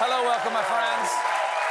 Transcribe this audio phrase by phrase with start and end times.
[0.00, 1.10] Hello, welcome, my friends.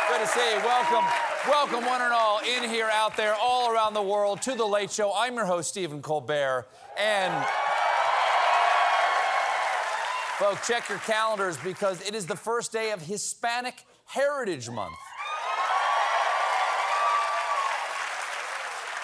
[0.09, 0.59] Good to see you.
[0.59, 1.05] Welcome.
[1.47, 4.91] Welcome, one and all, in here, out there, all around the world, to The Late
[4.91, 5.13] Show.
[5.15, 6.67] I'm your host, Stephen Colbert.
[6.99, 7.33] And,
[10.39, 14.97] folks, check your calendars because it is the first day of Hispanic Heritage Month.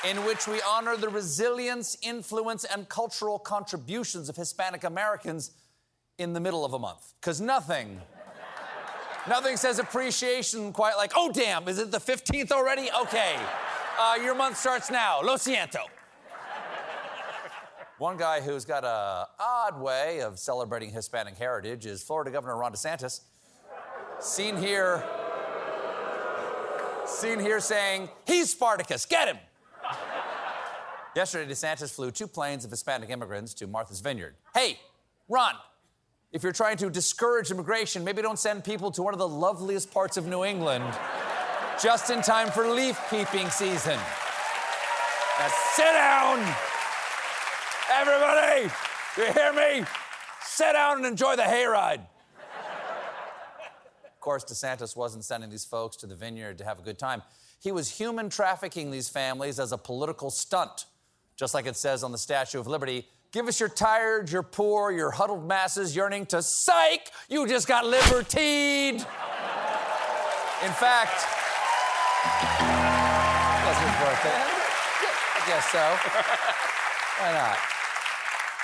[0.03, 5.51] in which we honor the resilience, influence, and cultural contributions of Hispanic Americans
[6.17, 7.13] in the middle of a month.
[7.21, 8.01] Because nothing,
[9.27, 12.89] nothing says appreciation quite like, oh, damn, is it the 15th already?
[13.01, 13.35] Okay.
[13.99, 15.21] Uh, your month starts now.
[15.21, 15.81] Lo siento.
[17.99, 22.73] One guy who's got a odd way of celebrating Hispanic heritage is Florida Governor Ron
[22.73, 23.21] DeSantis.
[24.19, 25.03] Seen here,
[27.05, 29.37] seen here saying, he's Spartacus, get him.
[31.15, 34.35] Yesterday, DeSantis flew two planes of Hispanic immigrants to Martha's Vineyard.
[34.55, 34.79] Hey,
[35.29, 35.53] Ron,
[36.33, 39.91] if you're trying to discourage immigration, maybe don't send people to one of the loveliest
[39.91, 40.83] parts of New England
[41.81, 43.99] just in time for leaf peeping season.
[45.39, 46.39] Now sit down!
[47.91, 48.73] Everybody!
[49.15, 49.85] You hear me?
[50.43, 52.01] Sit down and enjoy the hayride.
[54.05, 57.21] Of course, DeSantis wasn't sending these folks to the vineyard to have a good time.
[57.59, 60.85] He was human trafficking these families as a political stunt,
[61.35, 63.05] just like it says on the Statue of Liberty.
[63.33, 67.11] Give us your tired, your poor, your huddled masses yearning to psych.
[67.27, 69.01] You just got libertied.
[70.63, 71.25] In fact,
[74.03, 74.35] birthday.
[75.35, 75.85] I guess so.
[77.23, 77.57] Why not?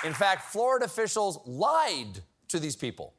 [0.05, 3.13] In fact, Florida officials lied to these people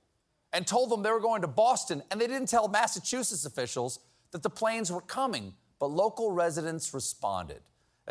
[0.52, 4.00] and told them they were going to Boston, and they didn't tell Massachusetts officials
[4.32, 7.60] that the planes were coming, but local residents responded.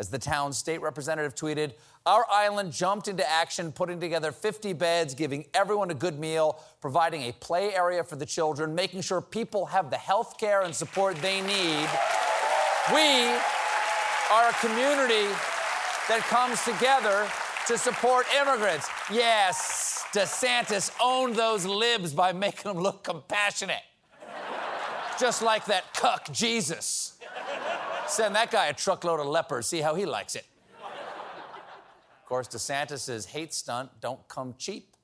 [0.00, 1.74] As the town's state representative tweeted,
[2.06, 7.24] Our island jumped into action, putting together 50 beds, giving everyone a good meal, providing
[7.24, 11.16] a play area for the children, making sure people have the health care and support
[11.16, 11.86] they need.
[12.94, 13.28] We
[14.32, 15.28] are a community
[16.08, 17.28] that comes together
[17.66, 18.88] to support immigrants.
[19.12, 23.84] Yes, DeSantis owned those libs by making them look compassionate.
[25.18, 27.19] Just like that cuck Jesus.
[28.10, 30.44] Send that guy a truckload of lepers, see how he likes it.
[30.82, 34.96] Of course, DeSantis' hate stunt don't come cheap.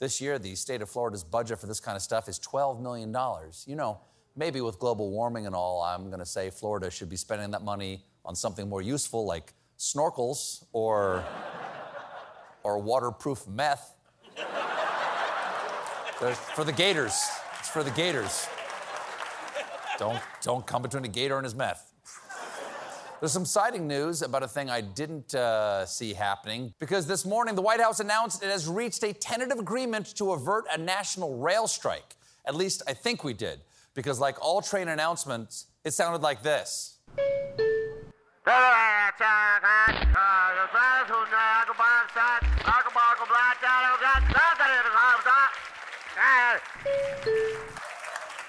[0.00, 3.16] This year, the state of Florida's budget for this kind of stuff is $12 million.
[3.64, 4.00] You know,
[4.34, 7.62] maybe with global warming and all, I'm going to say Florida should be spending that
[7.62, 11.24] money on something more useful like snorkels or,
[12.64, 13.96] or waterproof meth.
[16.56, 17.20] For the gators.
[17.60, 18.48] It's for the gators.
[19.96, 21.91] Don't, don't come between a gator and his meth.
[23.22, 27.54] There's some exciting news about a thing I didn't uh, see happening because this morning
[27.54, 31.68] the White House announced it has reached a tentative agreement to avert a national rail
[31.68, 32.16] strike.
[32.44, 33.60] At least I think we did,
[33.94, 36.98] because like all train announcements, it sounded like this.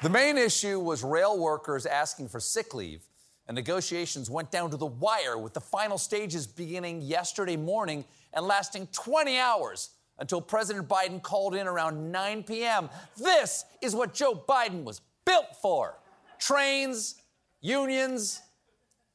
[0.01, 3.03] The main issue was rail workers asking for sick leave
[3.47, 8.45] and negotiations went down to the wire with the final stages beginning yesterday morning and
[8.45, 12.89] lasting 20 hours until President Biden called in around 9 p.m.
[13.17, 15.97] This is what Joe Biden was built for
[16.39, 17.15] trains,
[17.61, 18.41] unions,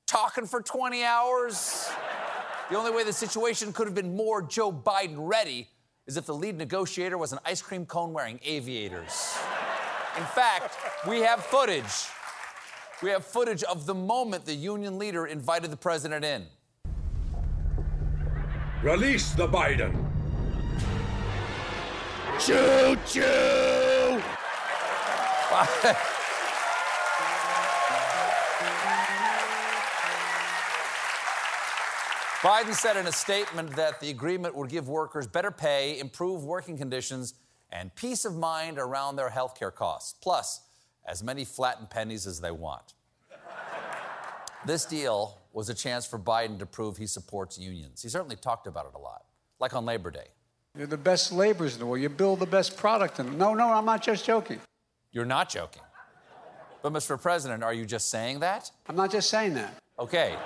[0.07, 1.89] talking for 20 hours.
[2.71, 5.69] The only way the situation could have been more Joe Biden ready
[6.07, 9.37] is if the lead negotiator was an ice cream cone wearing aviators.
[10.17, 10.77] In fact,
[11.07, 12.09] we have footage.
[13.01, 16.47] We have footage of the moment the union leader invited the president in.
[18.83, 20.05] Release the Biden.
[22.41, 24.23] Choo choo!
[32.41, 36.79] Biden said in a statement that the agreement would give workers better pay, improve working
[36.79, 37.35] conditions,
[37.71, 40.68] and peace of mind around their health care costs, plus
[41.09, 42.93] as many flattened pennies as they want.
[44.67, 48.03] this deal was a chance for Biden to prove he supports unions.
[48.03, 49.25] He certainly talked about it a lot,
[49.59, 50.29] like on Labor Day.
[50.77, 52.03] You're the best laborers in the world.
[52.03, 53.19] You build the best product.
[53.19, 54.61] And no, no, I'm not just joking.
[55.11, 55.83] You're not joking.
[56.83, 57.21] But, Mr.
[57.21, 58.71] President, are you just saying that?
[58.87, 59.75] I'm not just saying that.
[59.99, 60.37] Okay.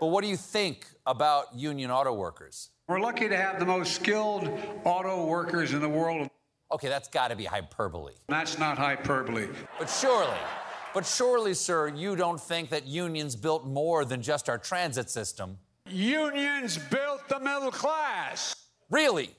[0.00, 2.70] But what do you think about union auto workers?
[2.88, 4.50] We're lucky to have the most skilled
[4.84, 6.28] auto workers in the world.
[6.72, 8.12] Okay, that's got to be hyperbole.
[8.28, 9.48] That's not hyperbole.
[9.78, 10.36] But surely,
[10.94, 15.58] but surely, sir, you don't think that unions built more than just our transit system.
[15.88, 18.54] Unions built the middle class.
[18.88, 19.34] Really?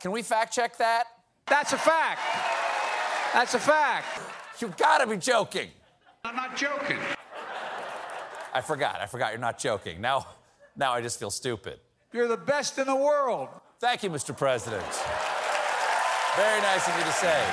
[0.00, 1.04] Can we fact check that?
[1.46, 2.20] That's a fact.
[3.34, 4.06] That's a fact.
[4.60, 5.68] You've gotta be joking.
[6.24, 6.98] I'm not joking.
[8.54, 9.00] I forgot.
[9.00, 10.00] I forgot you're not joking.
[10.00, 10.26] Now,
[10.76, 11.80] now I just feel stupid.
[12.12, 13.48] You're the best in the world.
[13.80, 14.34] Thank you, Mr.
[14.36, 14.84] President.
[16.36, 17.44] Very nice of you to say.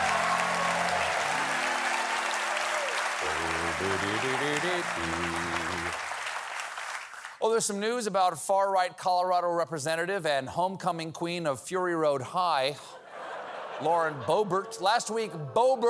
[7.39, 12.23] Oh, there's some news about far right Colorado representative and homecoming queen of Fury Road
[12.23, 12.75] High,
[13.83, 14.81] Lauren Boebert.
[14.81, 15.85] Last week, Boebert,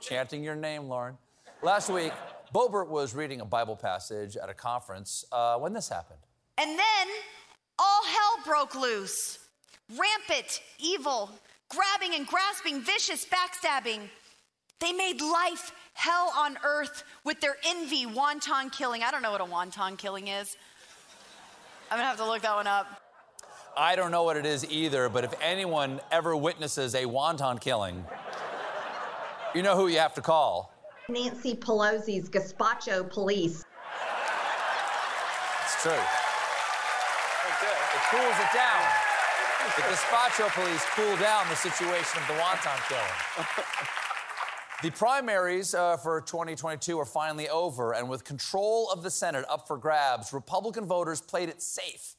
[0.00, 1.16] chanting your name, Lauren.
[1.62, 2.12] Last week,
[2.52, 6.18] Boebert was reading a Bible passage at a conference uh, when this happened.
[6.58, 7.08] And then
[7.82, 9.38] all hell broke loose.
[9.90, 11.30] Rampant, evil,
[11.68, 14.00] grabbing and grasping, vicious, backstabbing.
[14.78, 19.02] They made life hell on earth with their envy, wonton killing.
[19.02, 20.56] I don't know what a wonton killing is.
[21.90, 22.86] I'm gonna have to look that one up.
[23.76, 28.04] I don't know what it is either, but if anyone ever witnesses a wonton killing,
[29.54, 30.72] you know who you have to call.
[31.08, 33.64] Nancy Pelosi's gazpacho police.
[35.64, 36.21] It's true.
[38.12, 38.84] Cools it down.
[39.74, 43.88] The gazpacho police cool down the situation of the wonton killing.
[44.82, 49.66] The primaries uh, for 2022 are finally over, and with control of the Senate up
[49.66, 52.16] for grabs, Republican voters played it safe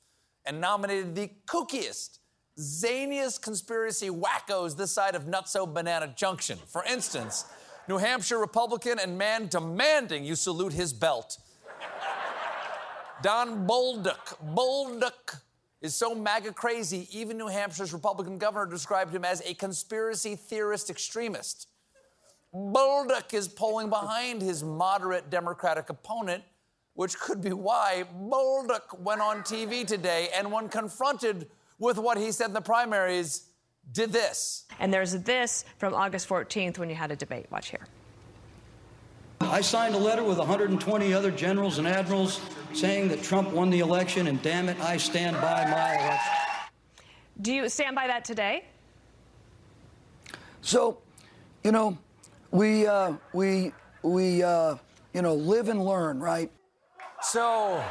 [0.48, 2.18] and nominated the kookiest,
[2.58, 6.58] zaniest conspiracy wackos this side of Nutso Banana Junction.
[6.66, 7.46] For instance,
[7.88, 11.38] New Hampshire Republican and man demanding you salute his belt.
[13.22, 14.38] Don Bolduc.
[14.56, 15.42] Bolduc
[15.84, 20.90] is so MAGA crazy, even New Hampshire's Republican governor described him as a conspiracy theorist
[20.90, 21.68] extremist.
[22.56, 26.42] Bolduc is polling behind his moderate Democratic opponent,
[26.94, 32.32] which could be why Bolduc went on TV today and, when confronted with what he
[32.32, 33.50] said in the primaries,
[33.92, 34.66] did this.
[34.80, 37.48] And there's this from August 14th when you had a debate.
[37.52, 37.86] Watch here.
[39.42, 42.40] I signed a letter with 120 other generals and admirals
[42.74, 46.34] saying that Trump won the election, and damn it, I stand by my election.
[47.42, 48.66] Do you stand by that today?
[50.62, 51.00] So,
[51.64, 51.98] you know,
[52.52, 54.76] we uh, we we uh,
[55.14, 56.52] you know live and learn, right?
[57.24, 57.82] So,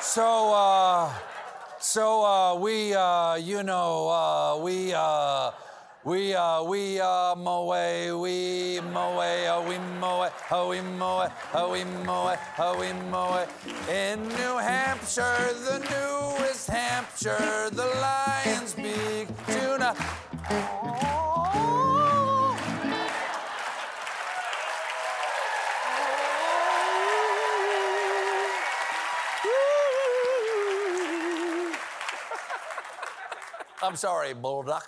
[0.00, 1.10] so, uh,
[1.78, 5.50] so uh, we, uh, you know, uh, we, uh,
[6.04, 7.66] we, are, we, are moe,
[8.18, 13.46] we, moe, uh, we, moe, uh, we, moe, uh, we, moe, uh, we, moe.
[13.88, 19.94] In New Hampshire, the newest Hampshire, the Lions big tuna.
[33.82, 34.82] I'm sorry, Bulldog.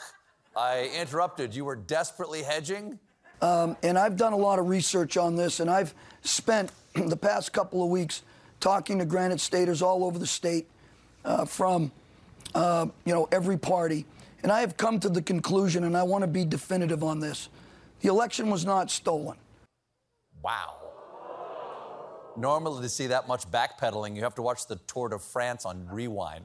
[0.57, 1.55] I interrupted.
[1.55, 2.99] You were desperately hedging?
[3.41, 7.53] Um, and I've done a lot of research on this, and I've spent the past
[7.53, 8.23] couple of weeks
[8.61, 10.69] talking to Granite Staters all over the state
[11.25, 11.91] uh, from,
[12.55, 14.07] uh, you know, every party.
[14.43, 17.49] And I have come to the conclusion, and I want to be definitive on this.
[18.01, 19.37] The election was not stolen.
[20.43, 20.75] Wow.
[22.37, 25.87] Normally, to see that much backpedaling, you have to watch the Tour de France on
[25.89, 26.45] rewind.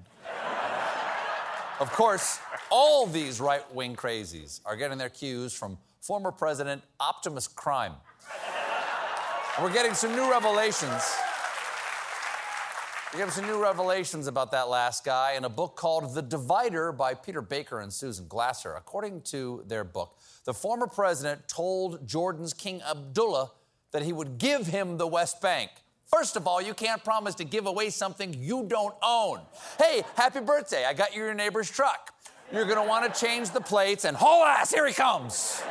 [1.80, 7.48] Of course, all these right wing crazies are getting their cues from former President Optimus
[7.48, 7.94] Crime.
[9.62, 11.16] We're getting some new revelations.
[13.14, 16.92] We're getting some new revelations about that last guy in a book called The Divider
[16.92, 18.74] by Peter Baker and Susan Glasser.
[18.76, 23.52] According to their book, the former president told Jordan's King Abdullah
[23.92, 25.72] that he would give him the West Bank.
[26.08, 29.42] First of all, you can't promise to give away something you don't own.
[29.78, 32.14] Hey, happy birthday, I got you your neighbor's truck.
[32.52, 35.62] You're gonna wanna change the plates and haul ass, here he comes.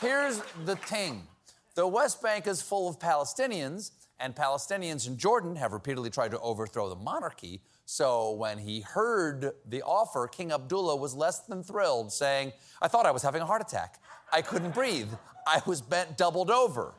[0.00, 1.26] Here's the thing
[1.74, 6.40] the West Bank is full of Palestinians, and Palestinians in Jordan have repeatedly tried to
[6.40, 7.62] overthrow the monarchy.
[7.86, 12.52] So when he heard the offer, King Abdullah was less than thrilled, saying,
[12.82, 13.98] I thought I was having a heart attack.
[14.32, 15.08] I couldn't breathe.
[15.46, 16.92] I was bent doubled over.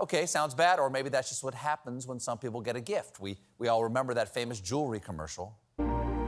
[0.00, 3.18] Okay, sounds bad, or maybe that's just what happens when some people get a gift.
[3.18, 5.58] We, we all remember that famous jewelry commercial.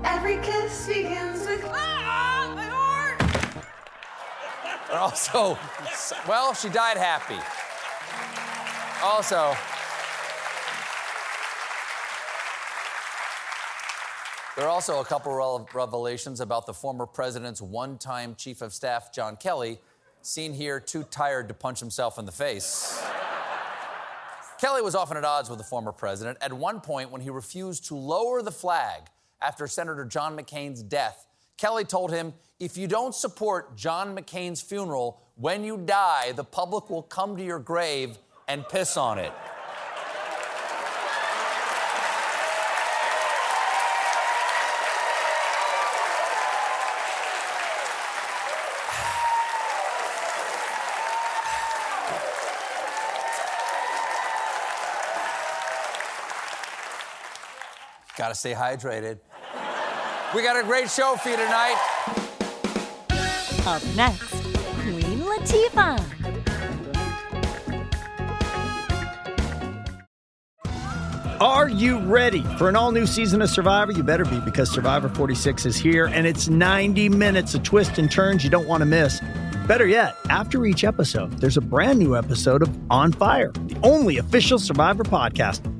[0.02, 3.22] Every kiss begins with ah, my heart.
[4.90, 5.56] And also,
[6.26, 7.38] well, she died happy.
[9.04, 9.54] Also,
[14.56, 18.74] there are also a couple of revelations about the former president's one time chief of
[18.74, 19.78] staff, John Kelly,
[20.22, 23.00] seen here too tired to punch himself in the face.
[24.60, 26.36] Kelly was often at odds with the former president.
[26.42, 29.04] At one point, when he refused to lower the flag
[29.40, 31.26] after Senator John McCain's death,
[31.56, 36.90] Kelly told him, If you don't support John McCain's funeral, when you die, the public
[36.90, 39.32] will come to your grave and piss on it.
[58.30, 59.18] Gotta stay hydrated.
[60.36, 61.74] We got a great show for you tonight.
[63.66, 64.30] Up next,
[64.82, 65.98] Queen Latifah.
[71.40, 73.90] Are you ready for an all new season of Survivor?
[73.90, 78.08] You better be because Survivor 46 is here and it's 90 minutes of twists and
[78.08, 79.20] turns you don't want to miss.
[79.66, 84.18] Better yet, after each episode, there's a brand new episode of On Fire, the only
[84.18, 85.79] official Survivor podcast.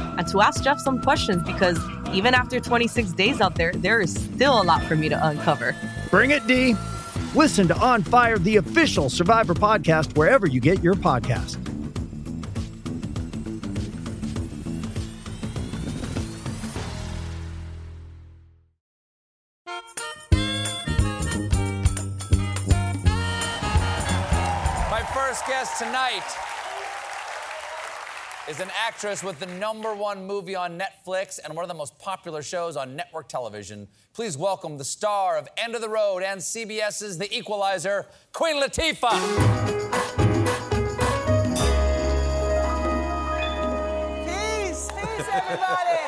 [0.17, 1.79] and to ask Jeff some questions because
[2.13, 5.75] even after 26 days out there, there is still a lot for me to uncover.
[6.09, 6.75] Bring it, D.
[7.33, 11.57] Listen to On Fire, the official Survivor podcast, wherever you get your podcast.
[24.89, 26.50] My first guest tonight
[28.49, 31.97] is an actress with the number one movie on Netflix and one of the most
[31.99, 33.87] popular shows on network television.
[34.13, 39.11] Please welcome the star of End of the Road and CBS's The Equalizer, Queen Latifah.
[44.25, 45.99] Peace, peace, everybody.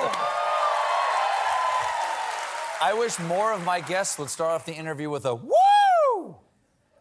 [2.82, 6.36] I wish more of my guests would start off the interview with a woo!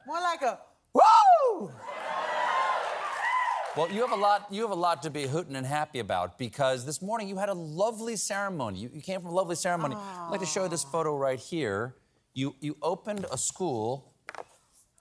[0.07, 0.59] More like a
[0.93, 1.71] woo!
[3.75, 4.49] Well, you have a lot.
[4.51, 7.49] You have a lot to be hooting and happy about because this morning you had
[7.49, 8.81] a lovely ceremony.
[8.81, 9.97] You, you came from a lovely ceremony.
[9.97, 11.95] I'd like to show you this photo right here.
[12.35, 14.13] You you opened a school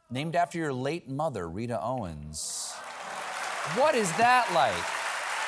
[0.09, 2.71] named after your late mother, Rita Owens.
[3.75, 4.85] What is that like?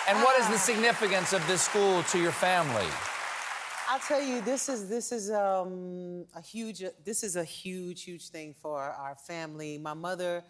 [0.09, 2.87] And what is the significance of this school to your family?
[3.87, 8.27] I'll tell you, this is this is um, a huge this is a huge huge
[8.27, 9.77] thing for our family.
[9.77, 10.43] My mother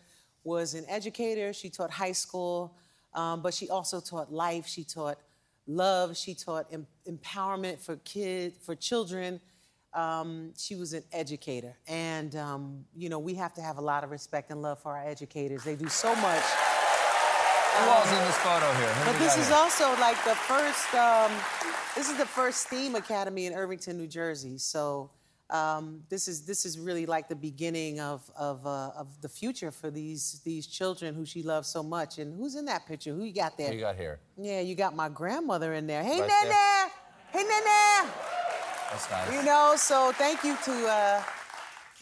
[0.44, 1.54] was an educator.
[1.54, 2.76] She taught high school,
[3.14, 4.68] um, but she also taught life.
[4.68, 5.18] She taught
[5.68, 6.18] love.
[6.18, 9.40] She taught em- empowerment for kids, for children.
[9.94, 14.04] Um, she was an educator, and um, you know we have to have a lot
[14.04, 15.64] of respect and love for our educators.
[15.64, 16.42] They do so much.
[17.78, 18.88] Who else in this photo here?
[18.94, 19.56] Who But this is here?
[19.58, 20.94] also like the first.
[20.96, 21.32] Um,
[21.96, 24.58] this is the first STEAM academy in Irvington, New Jersey.
[24.58, 25.12] So
[25.54, 29.72] um, this is this is really like the beginning of of, uh, of the future
[29.72, 32.18] for these these children who she loves so much.
[32.18, 33.14] And who's in that picture?
[33.14, 33.68] Who you got there?
[33.70, 34.20] Who you got here?
[34.36, 36.04] Yeah, you got my grandmother in there.
[36.04, 36.50] Hey, Right Nana.
[36.50, 36.88] there.
[37.32, 38.12] Hey, Nana.
[38.92, 39.34] That's nice.
[39.34, 41.24] You know, so thank you to uh,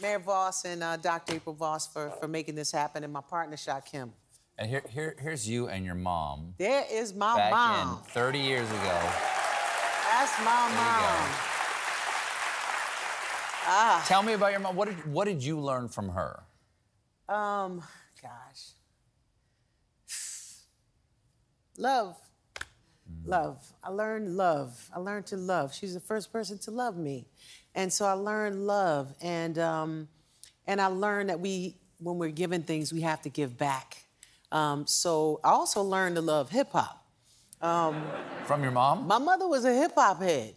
[0.01, 1.35] Mayor Vauss and uh, Dr.
[1.35, 4.11] April Vauss for, for making this happen, and my partner, Shakim.
[4.57, 6.53] And here, here, here's you and your mom.
[6.57, 7.97] There is my back mom.
[7.99, 8.99] in 30 years ago.
[10.09, 11.50] That's my There you mom.
[13.63, 14.03] Ah.
[14.07, 14.75] Tell me about your mom.
[14.75, 16.43] What did, what did you learn from her?
[17.29, 17.83] Um,
[18.21, 18.71] gosh.
[21.77, 22.15] Love.
[23.25, 23.57] Love.
[23.83, 24.89] I learned love.
[24.95, 25.73] I learned to love.
[25.73, 27.27] She's the first person to love me.
[27.75, 29.13] And so I learned love.
[29.21, 30.07] And um,
[30.67, 33.97] and I learned that we, when we're given things, we have to give back.
[34.51, 37.05] Um, so I also learned to love hip hop.
[37.61, 38.01] Um,
[38.45, 39.07] From your mom?
[39.07, 40.55] my mother was a hip hop head.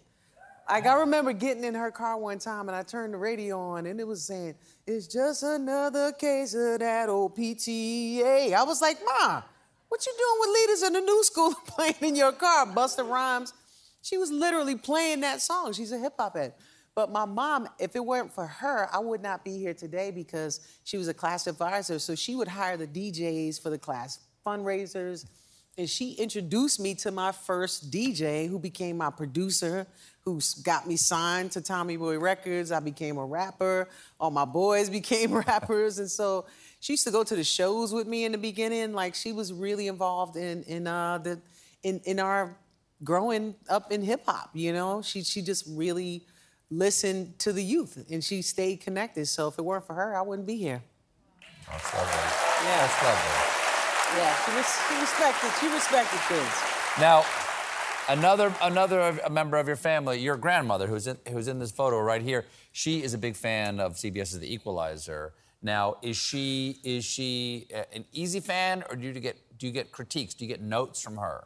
[0.68, 3.86] Like I remember getting in her car one time and I turned the radio on
[3.86, 4.54] and it was saying,
[4.86, 9.42] "It's just another case of that old PTA." I was like, "Ma,
[9.88, 13.52] what you doing with leaders in the new school playing in your car?" Busta Rhymes.
[14.02, 15.72] She was literally playing that song.
[15.72, 16.54] She's a hip hop head.
[16.94, 20.60] But my mom, if it weren't for her, I would not be here today because
[20.84, 21.98] she was a class advisor.
[21.98, 25.26] So she would hire the DJs for the class fundraisers.
[25.76, 29.86] And she introduced me to my first DJ who became my producer,
[30.24, 32.70] who got me signed to Tommy Boy Records.
[32.70, 33.88] I became a rapper.
[34.20, 35.98] All my boys became rappers.
[35.98, 36.46] And so
[36.78, 38.92] she used to go to the shows with me in the beginning.
[38.92, 41.40] Like she was really involved in in uh the
[41.82, 42.56] in, in our
[43.02, 45.02] growing up in hip hop, you know?
[45.02, 46.24] She she just really
[46.70, 49.26] listened to the youth and she stayed connected.
[49.26, 50.82] So if it weren't for her, I wouldn't be here.
[51.68, 52.12] That's lovely.
[52.64, 52.86] Yeah.
[52.86, 53.53] That's lovely.
[54.16, 56.62] Yeah, she, res- she respected she respected kids.
[57.00, 57.24] Now,
[58.08, 61.70] another another of- a member of your family, your grandmother, who's in, who's in this
[61.72, 62.44] photo right here.
[62.72, 65.32] She is a big fan of CBS's The Equalizer.
[65.62, 69.90] Now, is she is she an easy fan, or do you get do you get
[69.92, 70.34] critiques?
[70.34, 71.44] Do you get notes from her?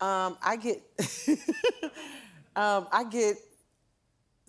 [0.00, 0.80] Um, I get,
[2.56, 3.36] um, I get.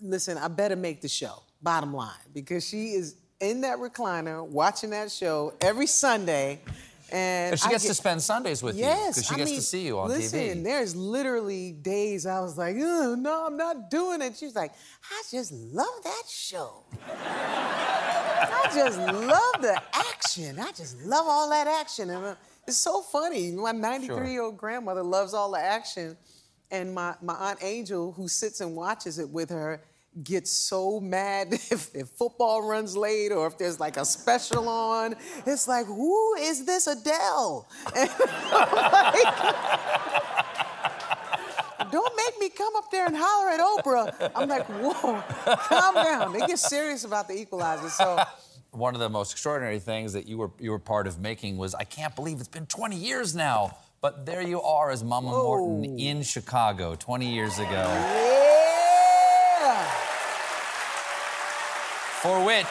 [0.00, 1.42] Listen, I better make the show.
[1.62, 6.60] Bottom line, because she is in that recliner watching that show every Sunday,
[7.12, 9.60] and And she gets to spend Sundays with you Yes, because she I gets mean,
[9.60, 10.64] to see you on listen, TV.
[10.64, 14.36] there's literally days I was like, oh, no, I'm not doing it.
[14.36, 14.72] She's like,
[15.10, 16.84] I just love that show.
[17.08, 20.58] I just love the action.
[20.58, 22.10] I just love all that action.
[22.10, 22.34] And uh,
[22.66, 23.52] it's so funny.
[23.52, 26.16] My 93 year old grandmother loves all the action.
[26.70, 29.82] And my, my Aunt Angel, who sits and watches it with her,
[30.22, 35.14] gets so mad if, if football runs late or if there's like a special on.
[35.46, 37.66] It's like, who is this Adele?
[38.52, 39.24] Like,
[41.90, 44.30] Don't make me come up there and holler at Oprah.
[44.34, 45.22] I'm like, whoa,
[45.56, 46.32] calm down.
[46.32, 47.90] They get serious about the equalizer.
[47.90, 48.22] So
[48.70, 51.74] One of the most extraordinary things that you were you were part of making was
[51.74, 53.76] I can't believe it's been 20 years now.
[54.00, 57.70] But there you are as Mama Morton in Chicago 20 years ago.
[57.70, 58.51] Yeah.
[62.22, 62.66] For which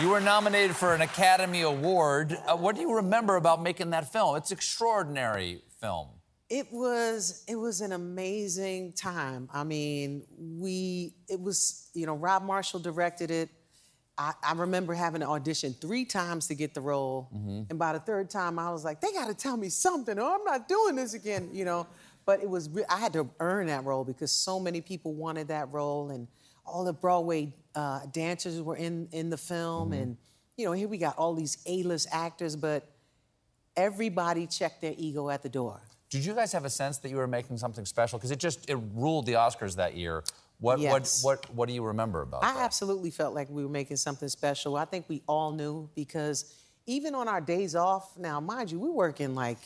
[0.00, 2.36] you were nominated for an Academy Award.
[2.44, 4.34] Uh, what do you remember about making that film?
[4.34, 6.08] It's extraordinary film.
[6.50, 9.48] It was it was an amazing time.
[9.54, 13.48] I mean, we it was you know Rob Marshall directed it.
[14.18, 17.28] I, I remember having to audition three times to get the role,
[17.70, 20.34] and by the third time I was like, they got to tell me something, or
[20.34, 21.48] I'm not doing this again.
[21.52, 21.86] You know,
[22.26, 25.46] but it was re- I had to earn that role because so many people wanted
[25.46, 26.26] that role, and
[26.66, 30.16] all the Broadway uh, dancers were in in the film, and
[30.56, 32.88] you know here we got all these A-list actors, but
[33.76, 35.80] everybody checked their ego at the door.
[36.10, 38.18] Did you guys have a sense that you were making something special?
[38.18, 40.24] Because it just it ruled the Oscars that year.
[40.58, 41.22] What Yes.
[41.22, 42.46] what what what do you remember about it?
[42.46, 42.64] I that?
[42.64, 44.76] absolutely felt like we were making something special.
[44.76, 46.52] I think we all knew because
[46.86, 49.58] even on our days off, now mind you, we're working like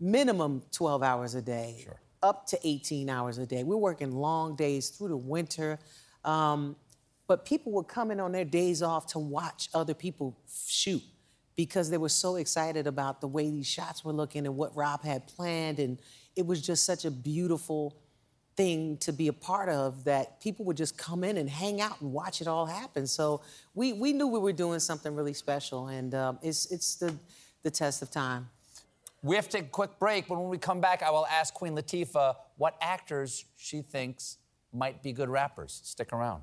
[0.00, 1.86] minimum 12 hours a day,
[2.20, 3.62] up to 18 hours a day.
[3.62, 5.78] We're working long days through the winter.
[6.24, 6.74] Um,
[7.26, 10.36] but people would come in on their days off to watch other people
[10.68, 11.02] shoot
[11.56, 15.02] because they were so excited about the way these shots were looking and what Rob
[15.02, 15.78] had planned.
[15.78, 15.98] And
[16.36, 17.96] it was just such a beautiful
[18.56, 22.00] thing to be a part of that people would just come in and hang out
[22.00, 23.06] and watch it all happen.
[23.06, 23.40] So
[23.74, 27.14] we, we knew we were doing something really special, and um, it's, it's the,
[27.62, 28.48] the test of time.
[29.22, 31.54] We have to take a quick break, but when we come back, I will ask
[31.54, 34.36] Queen Latifah what actors she thinks
[34.72, 35.80] might be good rappers.
[35.82, 36.42] Stick around.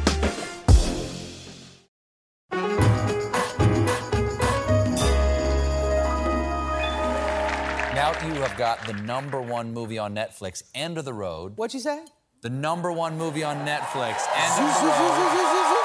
[8.25, 11.57] You have got the number one movie on Netflix, End of the Road.
[11.57, 12.05] What'd you say?
[12.41, 15.81] The number one movie on Netflix, End of the Road.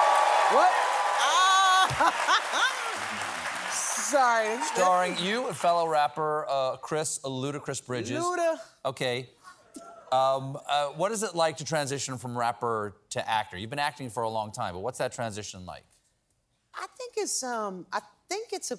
[0.53, 0.71] What?
[1.23, 2.13] Ah!
[3.73, 4.63] Sorry.
[4.65, 8.23] Starring you and fellow rapper uh, Chris Ludacris Bridges.
[8.23, 8.59] Luda.
[8.85, 9.31] Okay.
[10.13, 13.57] Um, uh, what is it like to transition from rapper to actor?
[13.57, 15.85] You've been acting for a long time, but what's that transition like?
[16.75, 18.79] I think it's um I think it's a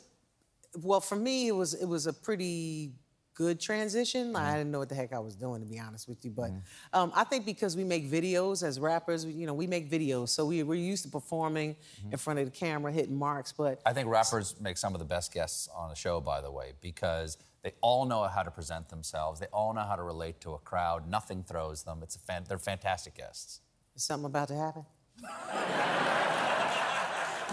[0.82, 2.94] well for me it was it was a pretty
[3.38, 4.36] good transition.
[4.36, 4.58] I mm-hmm.
[4.58, 7.00] didn't know what the heck I was doing to be honest with you, but mm-hmm.
[7.00, 10.46] um, I think because we make videos as rappers, you know, we make videos, so
[10.46, 12.14] we we're used to performing mm-hmm.
[12.14, 13.52] in front of the camera, hitting marks.
[13.52, 16.50] But I think rappers make some of the best guests on the show, by the
[16.50, 19.40] way, because they all know how to present themselves.
[19.40, 21.08] They all know how to relate to a crowd.
[21.08, 22.00] Nothing throws them.
[22.02, 23.62] It's a fan- they're fantastic guests.
[23.96, 24.86] is something about to happen?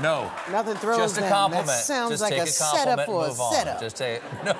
[0.03, 0.31] No.
[0.51, 1.31] Nothing throws Just a them.
[1.33, 1.67] compliment.
[1.69, 3.55] That sounds Just like a, a setup for a move on.
[3.55, 3.81] setup.
[3.81, 4.55] Just take no.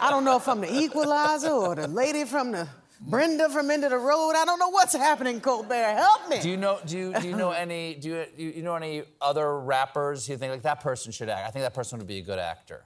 [0.00, 2.68] I don't know if I'm the equalizer or the lady from the
[3.00, 4.32] Brenda from End of the Road.
[4.36, 5.94] I don't know what's happening, Colbert.
[5.96, 6.40] Help me.
[6.40, 6.78] Do you know?
[6.86, 7.94] Do you do you know any?
[7.94, 11.46] Do you you you know any other rappers who think like that person should act?
[11.46, 12.84] I think that person would be a good actor.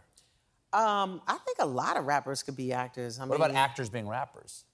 [0.73, 3.19] Um, I think a lot of rappers could be actors.
[3.19, 4.65] I What mean, about actors being rappers?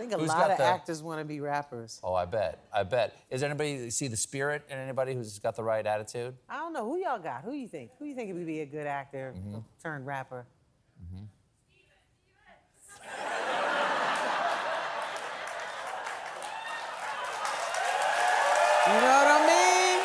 [0.00, 2.00] I think a Who's lot of the- actors want to be rappers.
[2.02, 2.64] Oh, I bet.
[2.72, 3.14] I bet.
[3.28, 6.34] Is there anybody see the spirit in anybody who's got the right attitude?
[6.48, 7.42] I don't know who y'all got.
[7.44, 7.90] Who you think?
[7.98, 9.58] Who you think would be a good actor Mm-hmm.
[9.82, 10.46] turned rapper?
[18.86, 20.00] You know what I mean?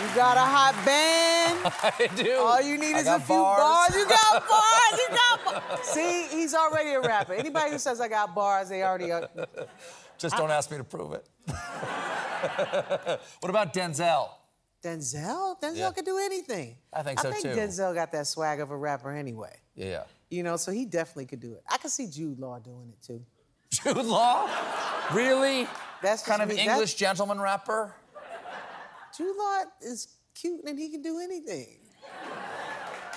[0.15, 1.59] got a hot band.
[1.99, 2.35] I do.
[2.37, 3.91] All you need I is a few bars.
[3.91, 3.95] bars.
[3.95, 4.99] You got bars.
[4.99, 5.85] You got bars.
[5.85, 7.33] See, he's already a rapper.
[7.33, 9.29] Anybody who says I got bars, they already are.
[10.17, 11.25] Just don't ask me to prove it.
[13.39, 14.29] what about Denzel?
[14.83, 15.59] Denzel?
[15.61, 15.91] Denzel Yeah.
[15.91, 16.75] could do anything.
[16.93, 17.37] I think so, too.
[17.37, 17.59] I think too.
[17.59, 19.55] Denzel got that swag of a rapper anyway.
[19.75, 20.03] Yeah.
[20.29, 21.63] You know, so he definitely could do it.
[21.69, 23.23] I could see Jude Law doing it too.
[23.69, 24.49] Jude Law?
[25.13, 25.67] Really?
[26.01, 26.59] That's kind of me.
[26.59, 27.95] English gentleman rapper?
[29.19, 31.77] Law is cute and he can do anything.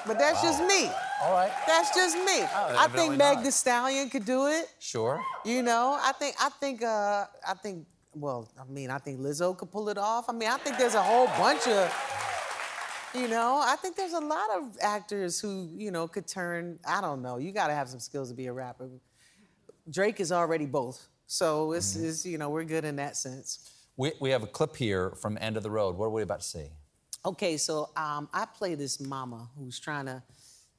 [0.07, 0.91] But that's just me.
[1.23, 1.51] All right.
[1.67, 2.43] That's just me.
[2.55, 3.45] I think Meg not.
[3.45, 4.67] The Stallion could do it.
[4.79, 5.23] Sure.
[5.47, 9.57] You know, I think I think uh I think well, I mean, I think Lizzo
[9.57, 10.29] could pull it off.
[10.29, 11.91] I mean, I think there's a whole bunch of
[13.15, 17.01] you know, I think there's a lot of actors who, you know, could turn, I
[17.01, 18.91] don't know, you got to have some skills to be a rapper.
[19.89, 21.07] Drake is already both.
[21.29, 22.09] So it's, Mm-hmm.
[22.09, 23.71] it's you know, we're good in that sense.
[23.97, 25.97] We, we have a clip here from End of the Road.
[25.97, 26.67] What are we about to see?
[27.25, 30.23] Okay, so um, I play this mama who's trying to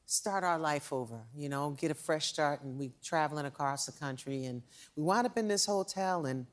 [0.06, 3.92] start our life over, you know, get a fresh start, and we traveling across the
[3.92, 4.62] country, and
[4.96, 6.46] we wind up in this hotel, and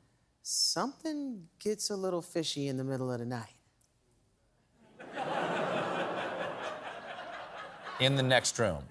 [0.43, 3.55] something gets a little fishy in the middle of the night.
[8.01, 8.83] In the next room.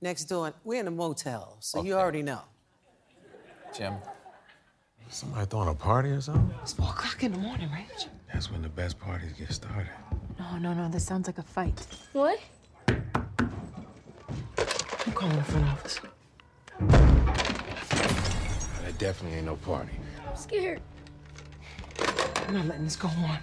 [0.00, 2.40] Next door, we're in a motel, so you already know.
[3.76, 3.94] Jim.
[5.10, 6.54] Somebody throwing a party or something?
[6.62, 8.06] It's four o'clock in the morning, Rich.
[8.32, 9.88] That's when the best parties get started.
[10.38, 10.88] No, no, no.
[10.88, 11.86] This sounds like a fight.
[12.12, 12.38] What?
[12.88, 13.02] I'm
[15.14, 16.00] calling the front office.
[18.84, 19.92] That definitely ain't no party.
[20.28, 20.82] I'm scared.
[22.46, 23.38] I'm not letting this go on.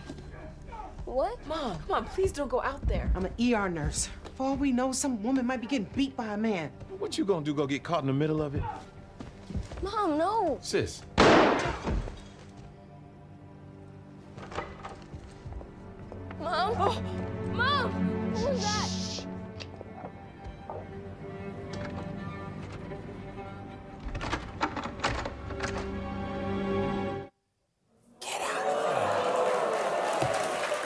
[1.06, 1.38] What?
[1.48, 3.12] Mom, come on, please don't go out there.
[3.16, 4.10] I'm an ER nurse.
[4.36, 6.70] For all we know, some woman might be getting beat by a man.
[7.00, 7.54] What you gonna do?
[7.54, 8.64] Go get caught in the middle of it?
[9.82, 10.60] Mom, no.
[10.62, 11.02] Sis.
[16.40, 16.74] Mom?
[16.78, 17.02] Oh.
[17.54, 17.92] Mom!
[18.34, 18.92] What was that?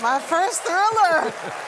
[0.01, 1.33] My first thriller.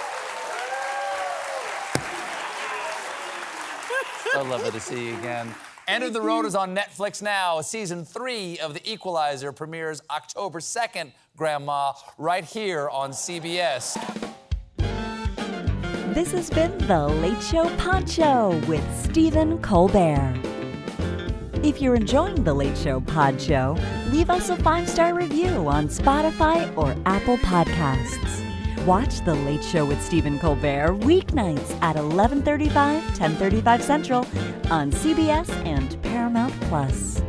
[4.34, 5.54] So lovely to see you again.
[5.92, 7.60] End of the Road is on Netflix now.
[7.60, 13.98] Season three of The Equalizer premieres October 2nd, Grandma, right here on CBS.
[16.14, 20.40] This has been The Late Show Pod Show with Stephen Colbert.
[21.62, 23.76] If you're enjoying The Late Show Pod Show,
[24.12, 28.41] leave us a five star review on Spotify or Apple Podcasts.
[28.86, 34.26] Watch The Late Show with Stephen Colbert weeknights at 11:35, 10:35 Central
[34.72, 37.22] on CBS and Paramount Plus.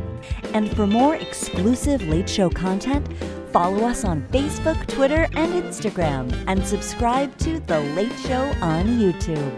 [0.55, 3.07] And for more exclusive Late Show content,
[3.51, 9.53] follow us on Facebook, Twitter, and Instagram, and subscribe to The Late Show on YouTube.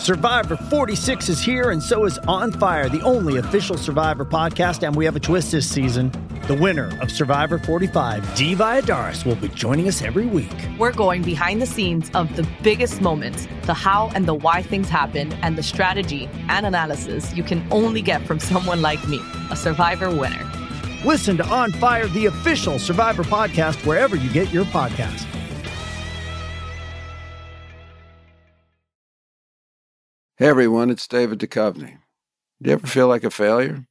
[0.00, 4.86] Survivor 46 is here, and so is On Fire, the only official Survivor podcast.
[4.86, 6.10] And we have a twist this season.
[6.46, 10.52] The winner of Survivor 45, Dee Valladares, will be joining us every week.
[10.78, 14.90] We're going behind the scenes of the biggest moments, the how and the why things
[14.90, 19.56] happen, and the strategy and analysis you can only get from someone like me, a
[19.56, 20.50] Survivor winner.
[21.02, 25.26] Listen to On Fire, the official Survivor podcast, wherever you get your podcast.
[30.36, 32.00] Hey everyone, it's David Duchovny.
[32.60, 33.86] Do you ever feel like a failure?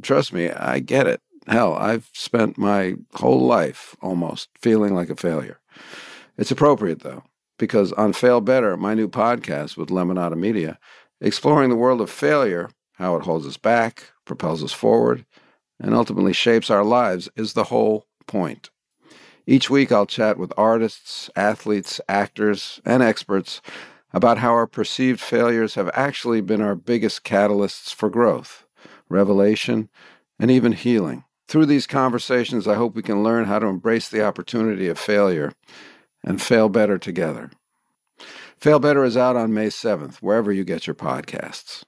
[0.00, 1.20] Trust me, I get it.
[1.48, 5.60] Hell, I've spent my whole life almost feeling like a failure.
[6.36, 7.24] It's appropriate though,
[7.58, 10.78] because on Fail Better, my new podcast with Lemonada Media,
[11.22, 15.24] exploring the world of failure, how it holds us back, propels us forward,
[15.80, 18.68] and ultimately shapes our lives, is the whole point.
[19.46, 23.62] Each week, I'll chat with artists, athletes, actors, and experts
[24.12, 28.66] about how our perceived failures have actually been our biggest catalysts for growth,
[29.08, 29.88] revelation,
[30.38, 31.24] and even healing.
[31.48, 35.52] Through these conversations, I hope we can learn how to embrace the opportunity of failure
[36.22, 37.50] and fail better together.
[38.58, 41.84] Fail Better is out on May 7th, wherever you get your podcasts.